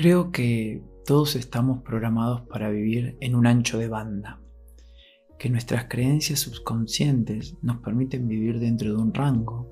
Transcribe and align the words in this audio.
Creo 0.00 0.32
que 0.32 0.82
todos 1.04 1.36
estamos 1.36 1.82
programados 1.82 2.40
para 2.48 2.70
vivir 2.70 3.18
en 3.20 3.34
un 3.34 3.46
ancho 3.46 3.76
de 3.76 3.88
banda, 3.88 4.40
que 5.38 5.50
nuestras 5.50 5.88
creencias 5.90 6.40
subconscientes 6.40 7.58
nos 7.60 7.82
permiten 7.82 8.26
vivir 8.26 8.60
dentro 8.60 8.94
de 8.94 8.96
un 8.96 9.12
rango, 9.12 9.68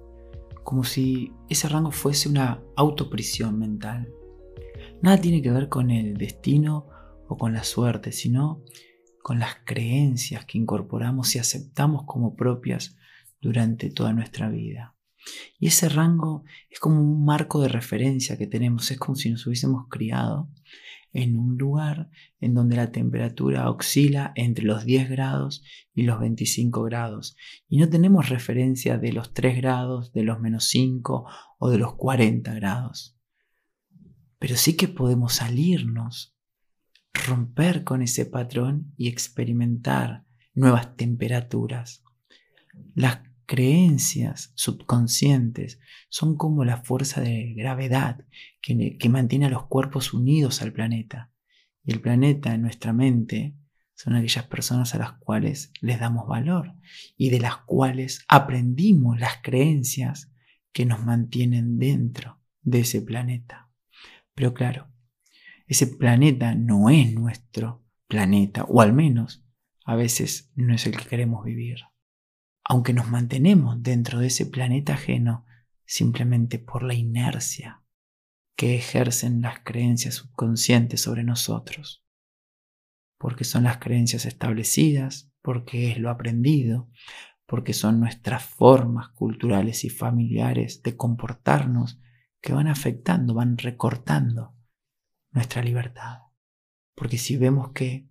como 0.64 0.84
si 0.84 1.32
ese 1.48 1.66
rango 1.70 1.92
fuese 1.92 2.28
una 2.28 2.62
autoprisión 2.76 3.58
mental. 3.58 4.12
Nada 5.00 5.18
tiene 5.18 5.40
que 5.40 5.50
ver 5.50 5.70
con 5.70 5.90
el 5.90 6.18
destino 6.18 6.88
o 7.26 7.38
con 7.38 7.54
la 7.54 7.64
suerte, 7.64 8.12
sino 8.12 8.62
con 9.22 9.38
las 9.38 9.56
creencias 9.64 10.44
que 10.44 10.58
incorporamos 10.58 11.34
y 11.36 11.38
aceptamos 11.38 12.02
como 12.04 12.36
propias 12.36 12.98
durante 13.40 13.88
toda 13.88 14.12
nuestra 14.12 14.50
vida. 14.50 14.94
Y 15.58 15.68
ese 15.68 15.88
rango 15.88 16.44
es 16.70 16.78
como 16.78 17.00
un 17.00 17.24
marco 17.24 17.60
de 17.60 17.68
referencia 17.68 18.36
que 18.36 18.46
tenemos, 18.46 18.90
es 18.90 18.98
como 18.98 19.16
si 19.16 19.30
nos 19.30 19.46
hubiésemos 19.46 19.86
criado 19.88 20.48
en 21.12 21.36
un 21.38 21.56
lugar 21.56 22.10
en 22.40 22.54
donde 22.54 22.76
la 22.76 22.92
temperatura 22.92 23.70
oscila 23.70 24.32
entre 24.36 24.64
los 24.64 24.84
10 24.84 25.08
grados 25.10 25.64
y 25.94 26.02
los 26.02 26.20
25 26.20 26.82
grados. 26.82 27.36
Y 27.68 27.78
no 27.78 27.88
tenemos 27.88 28.28
referencia 28.28 28.98
de 28.98 29.12
los 29.12 29.32
3 29.32 29.56
grados, 29.56 30.12
de 30.12 30.22
los 30.22 30.40
menos 30.40 30.64
5 30.64 31.26
o 31.58 31.70
de 31.70 31.78
los 31.78 31.94
40 31.94 32.54
grados. 32.54 33.16
Pero 34.38 34.56
sí 34.56 34.76
que 34.76 34.88
podemos 34.88 35.34
salirnos, 35.34 36.36
romper 37.12 37.84
con 37.84 38.02
ese 38.02 38.26
patrón 38.26 38.92
y 38.96 39.08
experimentar 39.08 40.24
nuevas 40.54 40.96
temperaturas. 40.96 42.04
Las 42.94 43.27
creencias 43.48 44.52
subconscientes 44.56 45.80
son 46.10 46.36
como 46.36 46.66
la 46.66 46.82
fuerza 46.82 47.22
de 47.22 47.54
gravedad 47.54 48.26
que, 48.60 49.08
mantiene 49.08 49.46
a 49.46 49.50
los 49.50 49.66
cuerpos 49.68 50.12
unidos 50.12 50.60
al 50.60 50.74
planeta. 50.74 51.32
Y 51.82 51.92
el 51.92 52.02
planeta 52.02 52.54
en 52.54 52.60
nuestra 52.60 52.92
mente 52.92 53.56
son 53.94 54.14
aquellas 54.14 54.44
personas 54.44 54.94
a 54.94 54.98
las 54.98 55.12
cuales 55.12 55.72
les 55.80 55.98
damos 55.98 56.28
valor 56.28 56.74
y 57.16 57.30
de 57.30 57.40
las 57.40 57.56
cuales 57.56 58.22
aprendimos 58.28 59.18
las 59.18 59.38
creencias 59.42 60.30
que 60.70 60.84
nos 60.84 61.02
mantienen 61.02 61.78
dentro 61.78 62.42
de 62.60 62.80
ese 62.80 63.00
planeta. 63.00 63.70
Pero 64.34 64.52
claro, 64.52 64.88
ese 65.66 65.86
planeta 65.86 66.54
no 66.54 66.90
es 66.90 67.14
nuestro 67.14 67.82
planeta, 68.08 68.64
o 68.64 68.82
al 68.82 68.92
menos 68.92 69.42
a 69.86 69.96
veces 69.96 70.52
no 70.54 70.74
es 70.74 70.84
el 70.86 70.98
que 70.98 71.08
queremos 71.08 71.42
vivir 71.46 71.78
aunque 72.68 72.92
nos 72.92 73.08
mantenemos 73.08 73.82
dentro 73.82 74.20
de 74.20 74.26
ese 74.26 74.44
planeta 74.44 74.92
ajeno 74.92 75.46
simplemente 75.86 76.58
por 76.58 76.82
la 76.82 76.92
inercia 76.92 77.82
que 78.56 78.76
ejercen 78.76 79.40
las 79.40 79.60
creencias 79.64 80.16
subconscientes 80.16 81.00
sobre 81.00 81.24
nosotros, 81.24 82.04
porque 83.16 83.44
son 83.44 83.64
las 83.64 83.78
creencias 83.78 84.26
establecidas, 84.26 85.32
porque 85.40 85.90
es 85.90 85.98
lo 85.98 86.10
aprendido, 86.10 86.90
porque 87.46 87.72
son 87.72 88.00
nuestras 88.00 88.44
formas 88.44 89.08
culturales 89.08 89.84
y 89.84 89.88
familiares 89.88 90.82
de 90.82 90.94
comportarnos 90.94 91.98
que 92.42 92.52
van 92.52 92.68
afectando, 92.68 93.32
van 93.32 93.56
recortando 93.56 94.54
nuestra 95.30 95.62
libertad. 95.62 96.18
Porque 96.94 97.16
si 97.16 97.38
vemos 97.38 97.72
que 97.72 98.10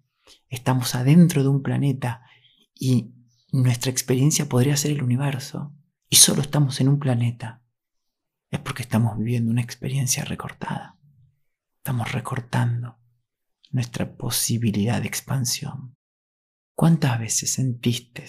estamos 0.50 0.96
adentro 0.96 1.44
de 1.44 1.50
un 1.50 1.62
planeta 1.62 2.24
y 2.74 3.14
nuestra 3.62 3.92
experiencia 3.92 4.48
podría 4.48 4.78
ser 4.78 4.92
el 4.92 5.02
universo 5.02 5.74
y 6.10 6.18
solo 6.18 6.42
estamos 6.42 6.80
en 6.80 6.90
un 6.90 7.00
planeta, 7.00 7.64
es 8.50 8.60
porque 8.60 8.84
estamos 8.84 9.18
viviendo 9.18 9.52
una 9.52 9.62
experiencia 9.62 10.24
recortada. 10.24 10.98
Estamos 11.78 12.12
recortando 12.12 13.00
nuestra 13.72 14.16
posibilidad 14.16 15.02
de 15.02 15.08
expansión. 15.08 15.96
¿Cuántas 16.76 17.20
veces 17.20 17.52
sentiste 17.54 18.26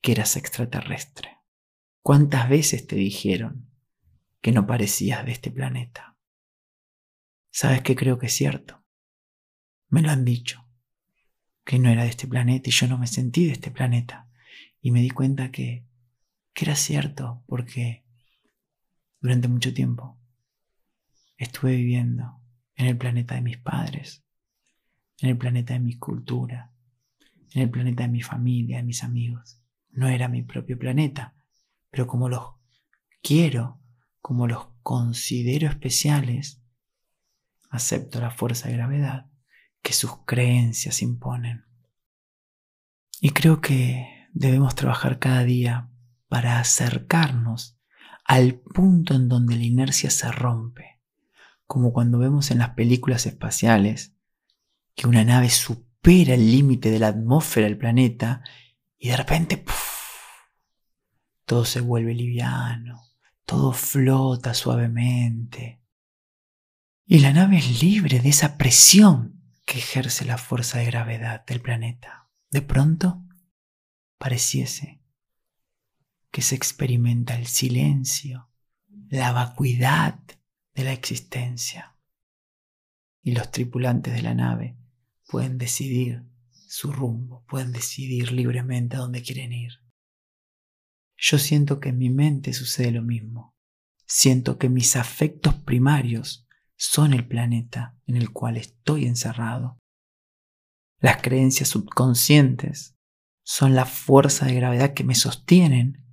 que 0.00 0.12
eras 0.12 0.36
extraterrestre? 0.36 1.38
¿Cuántas 2.02 2.48
veces 2.48 2.86
te 2.86 2.96
dijeron 2.96 3.68
que 4.40 4.52
no 4.52 4.66
parecías 4.66 5.26
de 5.26 5.32
este 5.32 5.50
planeta? 5.50 6.16
¿Sabes 7.50 7.82
qué 7.82 7.96
creo 7.96 8.18
que 8.18 8.26
es 8.26 8.34
cierto? 8.34 8.84
Me 9.88 10.02
lo 10.02 10.10
han 10.10 10.24
dicho 10.24 10.69
que 11.64 11.78
no 11.78 11.88
era 11.88 12.04
de 12.04 12.10
este 12.10 12.26
planeta 12.26 12.68
y 12.68 12.72
yo 12.72 12.88
no 12.88 12.98
me 12.98 13.06
sentí 13.06 13.46
de 13.46 13.52
este 13.52 13.70
planeta. 13.70 14.28
Y 14.80 14.90
me 14.90 15.00
di 15.00 15.10
cuenta 15.10 15.50
que, 15.50 15.86
que 16.52 16.64
era 16.64 16.74
cierto 16.74 17.42
porque 17.46 18.04
durante 19.20 19.48
mucho 19.48 19.74
tiempo 19.74 20.18
estuve 21.36 21.76
viviendo 21.76 22.40
en 22.74 22.86
el 22.86 22.96
planeta 22.96 23.34
de 23.34 23.42
mis 23.42 23.58
padres, 23.58 24.24
en 25.18 25.30
el 25.30 25.38
planeta 25.38 25.74
de 25.74 25.80
mi 25.80 25.98
cultura, 25.98 26.72
en 27.52 27.62
el 27.62 27.70
planeta 27.70 28.04
de 28.04 28.08
mi 28.08 28.22
familia, 28.22 28.78
de 28.78 28.84
mis 28.84 29.04
amigos. 29.04 29.62
No 29.90 30.08
era 30.08 30.28
mi 30.28 30.42
propio 30.42 30.78
planeta, 30.78 31.34
pero 31.90 32.06
como 32.06 32.28
los 32.28 32.54
quiero, 33.22 33.80
como 34.20 34.46
los 34.46 34.68
considero 34.82 35.68
especiales, 35.68 36.62
acepto 37.70 38.20
la 38.20 38.30
fuerza 38.30 38.68
de 38.68 38.74
gravedad 38.74 39.30
que 39.82 39.92
sus 39.92 40.24
creencias 40.26 41.02
imponen. 41.02 41.64
Y 43.20 43.30
creo 43.30 43.60
que 43.60 44.28
debemos 44.32 44.74
trabajar 44.74 45.18
cada 45.18 45.44
día 45.44 45.90
para 46.28 46.60
acercarnos 46.60 47.78
al 48.24 48.54
punto 48.54 49.14
en 49.14 49.28
donde 49.28 49.56
la 49.56 49.64
inercia 49.64 50.10
se 50.10 50.30
rompe, 50.30 51.00
como 51.66 51.92
cuando 51.92 52.18
vemos 52.18 52.50
en 52.50 52.58
las 52.58 52.70
películas 52.70 53.26
espaciales 53.26 54.14
que 54.94 55.06
una 55.06 55.24
nave 55.24 55.50
supera 55.50 56.34
el 56.34 56.50
límite 56.50 56.90
de 56.90 56.98
la 56.98 57.08
atmósfera 57.08 57.66
del 57.66 57.78
planeta 57.78 58.42
y 58.98 59.08
de 59.08 59.16
repente 59.16 59.64
todo 61.44 61.64
se 61.64 61.80
vuelve 61.80 62.14
liviano, 62.14 63.02
todo 63.44 63.72
flota 63.72 64.54
suavemente. 64.54 65.82
Y 67.06 67.18
la 67.18 67.32
nave 67.32 67.58
es 67.58 67.82
libre 67.82 68.20
de 68.20 68.28
esa 68.28 68.56
presión 68.56 69.39
que 69.70 69.78
ejerce 69.78 70.24
la 70.24 70.36
fuerza 70.36 70.80
de 70.80 70.86
gravedad 70.86 71.46
del 71.46 71.60
planeta. 71.60 72.28
De 72.50 72.60
pronto, 72.60 73.24
pareciese 74.18 75.00
que 76.32 76.42
se 76.42 76.56
experimenta 76.56 77.38
el 77.38 77.46
silencio, 77.46 78.50
la 79.10 79.30
vacuidad 79.30 80.18
de 80.74 80.82
la 80.82 80.92
existencia. 80.92 81.96
Y 83.22 83.30
los 83.30 83.52
tripulantes 83.52 84.12
de 84.12 84.22
la 84.22 84.34
nave 84.34 84.76
pueden 85.28 85.56
decidir 85.56 86.24
su 86.66 86.90
rumbo, 86.90 87.44
pueden 87.46 87.70
decidir 87.70 88.32
libremente 88.32 88.96
a 88.96 89.00
dónde 89.00 89.22
quieren 89.22 89.52
ir. 89.52 89.74
Yo 91.16 91.38
siento 91.38 91.78
que 91.78 91.90
en 91.90 91.98
mi 91.98 92.10
mente 92.10 92.54
sucede 92.54 92.90
lo 92.90 93.02
mismo. 93.02 93.54
Siento 94.04 94.58
que 94.58 94.68
mis 94.68 94.96
afectos 94.96 95.54
primarios 95.54 96.48
son 96.82 97.12
el 97.12 97.28
planeta 97.28 97.94
en 98.06 98.16
el 98.16 98.32
cual 98.32 98.56
estoy 98.56 99.04
encerrado. 99.04 99.78
Las 100.98 101.20
creencias 101.20 101.68
subconscientes 101.68 102.96
son 103.42 103.74
la 103.74 103.84
fuerza 103.84 104.46
de 104.46 104.54
gravedad 104.54 104.94
que 104.94 105.04
me 105.04 105.14
sostienen, 105.14 106.06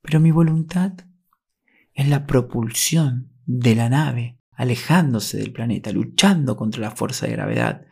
pero 0.00 0.20
mi 0.20 0.30
voluntad 0.30 0.92
es 1.92 2.08
la 2.08 2.24
propulsión 2.28 3.32
de 3.46 3.74
la 3.74 3.88
nave 3.88 4.38
alejándose 4.52 5.38
del 5.38 5.52
planeta, 5.52 5.90
luchando 5.90 6.56
contra 6.56 6.82
la 6.82 6.92
fuerza 6.92 7.26
de 7.26 7.32
gravedad 7.32 7.84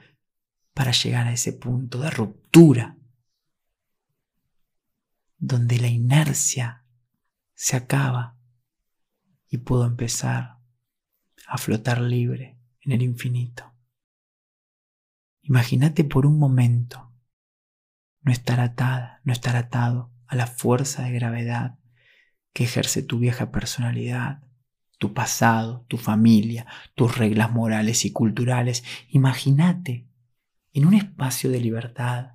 para 0.75 0.93
llegar 0.93 1.27
a 1.27 1.33
ese 1.33 1.53
punto 1.53 1.99
de 1.99 2.11
ruptura, 2.11 2.97
donde 5.37 5.81
la 5.81 5.89
inercia 5.89 6.85
se 7.55 7.77
acaba 7.77 8.39
y 9.49 9.59
puedo 9.59 9.85
empezar 9.85 10.58
a 11.49 11.59
flotar 11.59 12.01
libre 12.01 12.59
en 12.83 12.93
el 12.93 13.03
infinito. 13.03 13.75
Imagínate 15.43 16.05
por 16.05 16.27
un 16.27 16.39
momento 16.39 17.11
no 18.21 18.33
estar 18.33 18.61
atada, 18.61 19.23
no 19.25 19.33
estar 19.33 19.57
atado 19.57 20.13
a 20.27 20.37
la 20.37 20.47
fuerza 20.47 21.05
de 21.05 21.13
gravedad 21.13 21.79
que 22.53 22.65
ejerce 22.65 23.03
tu 23.03 23.19
vieja 23.19 23.51
personalidad, 23.51 24.43
tu 24.99 25.15
pasado, 25.15 25.87
tu 25.89 25.97
familia, 25.97 26.67
tus 26.95 27.17
reglas 27.17 27.51
morales 27.51 28.05
y 28.05 28.13
culturales. 28.13 28.85
Imagínate 29.09 30.07
en 30.75 30.85
un 30.85 30.95
espacio 30.95 31.51
de 31.51 31.61
libertad 31.61 32.33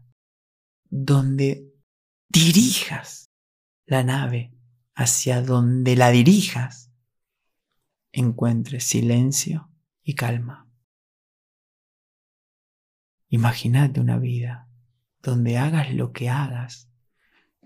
donde 0.89 1.71
dirijas 2.29 3.29
la 3.85 4.03
nave 4.03 4.57
hacia 4.95 5.41
donde 5.41 5.95
la 5.95 6.09
dirijas 6.09 6.92
encuentre 8.13 8.79
silencio 8.79 9.69
y 10.03 10.13
calma. 10.13 10.69
Imagínate 13.27 13.99
una 13.99 14.19
vida 14.19 14.69
donde 15.21 15.57
hagas 15.57 15.91
lo 15.93 16.13
que 16.13 16.29
hagas, 16.29 16.91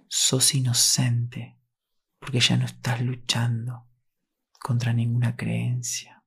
sos 0.07 0.55
inocente, 0.55 1.59
porque 2.19 2.39
ya 2.39 2.55
no 2.55 2.65
estás 2.65 3.01
luchando 3.01 3.87
contra 4.59 4.93
ninguna 4.93 5.35
creencia. 5.35 6.23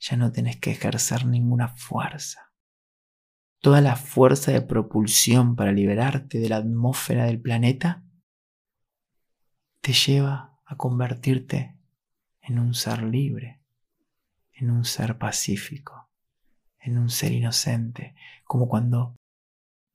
ya 0.00 0.18
no 0.18 0.32
tenés 0.32 0.58
que 0.58 0.70
ejercer 0.70 1.24
ninguna 1.24 1.68
fuerza. 1.68 2.52
Toda 3.60 3.80
la 3.80 3.96
fuerza 3.96 4.52
de 4.52 4.60
propulsión 4.60 5.56
para 5.56 5.72
liberarte 5.72 6.38
de 6.38 6.50
la 6.50 6.56
atmósfera 6.56 7.24
del 7.24 7.40
planeta 7.40 8.04
te 9.80 9.94
lleva 9.94 10.60
a 10.66 10.76
convertirte 10.76 11.74
en 12.46 12.58
un 12.58 12.74
ser 12.74 13.02
libre, 13.02 13.62
en 14.52 14.70
un 14.70 14.84
ser 14.84 15.18
pacífico, 15.18 16.10
en 16.78 16.98
un 16.98 17.10
ser 17.10 17.32
inocente, 17.32 18.14
como 18.44 18.68
cuando 18.68 19.16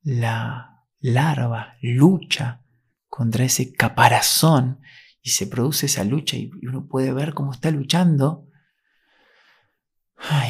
la 0.02 0.86
larva 0.98 1.76
lucha 1.80 2.62
contra 3.08 3.44
ese 3.44 3.72
caparazón 3.72 4.80
y 5.22 5.30
se 5.30 5.46
produce 5.46 5.86
esa 5.86 6.04
lucha 6.04 6.36
y 6.36 6.50
uno 6.66 6.86
puede 6.86 7.12
ver 7.12 7.34
cómo 7.34 7.52
está 7.52 7.70
luchando. 7.70 8.46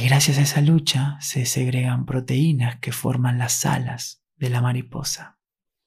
Y 0.01 0.07
gracias 0.07 0.39
a 0.39 0.43
esa 0.43 0.61
lucha 0.61 1.19
se 1.21 1.47
segregan 1.47 2.07
proteínas 2.07 2.81
que 2.81 2.93
forman 2.93 3.39
las 3.39 3.65
alas 3.67 4.25
de 4.37 4.51
la 4.51 4.61
mariposa. 4.61 5.39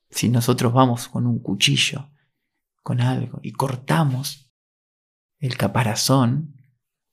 Si 0.10 0.30
nosotros 0.30 0.74
vamos 0.74 1.08
con 1.08 1.26
un 1.26 1.40
cuchillo, 1.40 2.12
con 2.84 3.02
algo, 3.02 3.40
y 3.42 3.52
cortamos 3.54 4.43
el 5.44 5.58
caparazón, 5.58 6.56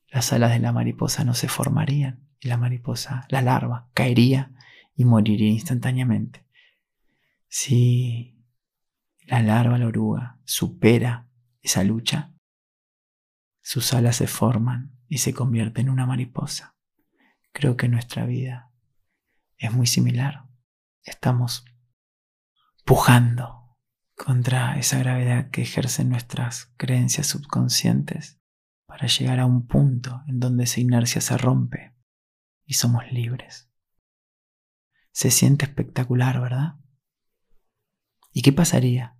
las 0.06 0.32
alas 0.32 0.53
de 0.53 0.61
la 0.61 0.71
mariposa 0.71 1.25
no 1.25 1.35
se 1.35 1.49
formarían 1.49 2.29
y 2.38 2.47
la 2.47 2.56
mariposa, 2.56 3.27
la 3.29 3.43
larva, 3.43 3.91
caería 3.93 4.53
y 4.94 5.05
moriría 5.05 5.50
instantáneamente. 5.50 6.47
Si 7.49 8.41
la 9.23 9.43
larva, 9.43 9.79
la 9.79 9.88
oruga, 9.88 10.38
supera 10.44 11.27
esa 11.61 11.82
lucha, 11.82 12.32
sus 13.62 13.93
alas 13.94 14.15
se 14.15 14.29
forman 14.29 14.97
y 15.09 15.19
se 15.19 15.35
convierte 15.35 15.81
en 15.81 15.91
una 15.91 16.06
mariposa. 16.06 16.77
Creo 17.50 17.77
que 17.77 17.88
nuestra 17.88 18.27
vida 18.27 18.71
es 19.59 19.73
muy 19.73 19.88
similar. 19.88 20.44
Estamos 21.03 21.65
pujando 22.85 23.59
contra 24.25 24.78
esa 24.78 24.99
gravedad 24.99 25.50
que 25.50 25.62
ejercen 25.62 26.11
nuestras 26.11 26.72
creencias 26.76 27.26
subconscientes 27.26 28.38
para 28.87 29.06
llegar 29.06 29.40
a 29.40 29.46
un 29.46 29.67
punto 29.67 30.22
en 30.28 30.40
donde 30.40 30.64
esa 30.64 30.81
inercia 30.81 31.22
se 31.22 31.38
rompe 31.38 31.94
y 32.67 32.75
somos 32.75 33.11
libres. 33.11 33.70
Se 35.12 35.31
siente 35.31 35.64
espectacular, 35.64 36.38
¿verdad? 36.38 36.75
¿Y 38.32 38.43
qué 38.43 38.52
pasaría 38.52 39.17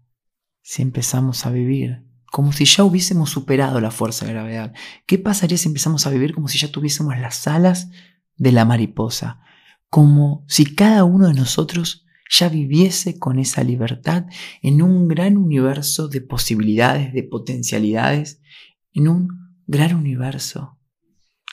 si 0.61 0.83
empezamos 0.83 1.47
a 1.47 1.51
vivir 1.51 2.05
como 2.31 2.53
si 2.53 2.67
ya 2.67 2.85
hubiésemos 2.85 3.31
superado 3.31 3.81
la 3.81 3.91
fuerza 3.91 4.27
de 4.27 4.33
gravedad? 4.33 4.75
¿Qué 5.07 5.19
pasaría 5.19 5.57
si 5.57 5.69
empezamos 5.69 6.07
a 6.07 6.11
vivir 6.11 6.35
como 6.35 6.49
si 6.49 6.59
ya 6.59 6.71
tuviésemos 6.71 7.17
las 7.19 7.47
alas 7.49 7.89
de 8.37 8.53
la 8.53 8.67
mariposa? 8.67 9.41
Como 9.89 10.45
si 10.47 10.75
cada 10.75 11.05
uno 11.05 11.29
de 11.29 11.35
nosotros 11.35 12.07
ya 12.31 12.49
viviese 12.49 13.19
con 13.19 13.39
esa 13.39 13.63
libertad 13.65 14.27
en 14.63 14.81
un 14.81 15.09
gran 15.09 15.37
universo 15.37 16.09
de 16.09 16.21
posibilidades, 16.21 17.13
de 17.13 17.25
potencialidades, 17.25 18.41
en 18.93 19.09
un 19.09 19.29
gran 19.67 19.95
universo 19.95 20.79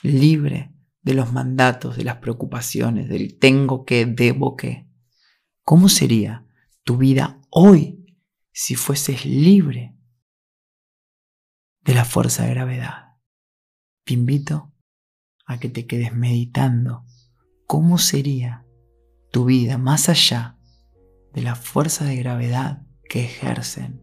libre 0.02 0.72
de 1.02 1.14
los 1.14 1.32
mandatos, 1.32 1.96
de 1.96 2.04
las 2.04 2.16
preocupaciones, 2.16 3.08
del 3.08 3.38
tengo 3.38 3.84
que, 3.84 4.06
debo 4.06 4.56
que. 4.56 4.88
¿Cómo 5.64 5.88
sería 5.88 6.46
tu 6.84 6.96
vida 6.96 7.42
hoy 7.50 8.16
si 8.60 8.74
fueses 8.74 9.24
libre 9.24 9.94
de 11.88 11.94
la 11.94 12.04
fuerza 12.04 12.44
de 12.44 12.50
gravedad. 12.50 13.16
Te 14.04 14.12
invito 14.14 14.74
a 15.46 15.58
que 15.58 15.68
te 15.70 15.86
quedes 15.86 16.12
meditando 16.12 17.06
cómo 17.66 17.96
sería 17.96 18.66
tu 19.30 19.46
vida 19.46 19.78
más 19.78 20.08
allá 20.10 20.57
de 21.38 21.44
la 21.44 21.54
fuerza 21.54 22.04
de 22.04 22.16
gravedad 22.16 22.78
que 23.08 23.20
ejercen 23.20 24.02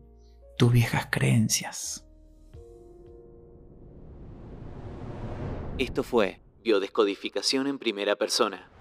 tus 0.58 0.72
viejas 0.72 1.10
creencias. 1.12 2.08
Esto 5.78 6.04
fue 6.04 6.40
Biodescodificación 6.64 7.68
en 7.68 7.78
primera 7.78 8.16
persona. 8.16 8.72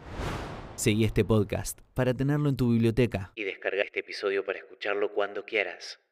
Seguí 0.77 1.05
este 1.05 1.25
podcast 1.25 1.81
para 1.95 2.15
tenerlo 2.15 2.49
en 2.49 2.57
tu 2.57 2.71
biblioteca 2.71 3.33
y 3.35 3.43
descarga 3.43 3.83
este 3.83 4.01
episodio 4.01 4.45
para 4.45 4.61
escucharlo 4.61 5.13
cuando 5.13 5.45
quieras. 5.45 6.04